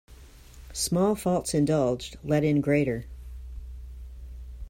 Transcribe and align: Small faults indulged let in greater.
Small 0.73 1.13
faults 1.13 1.53
indulged 1.53 2.17
let 2.23 2.43
in 2.43 2.59
greater. 2.59 3.05